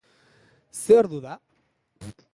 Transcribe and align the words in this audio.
Ze 0.71 0.93
ordu 0.99 1.21
da? 1.23 1.39